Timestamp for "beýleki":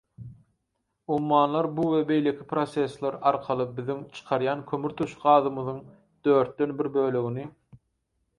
2.11-2.47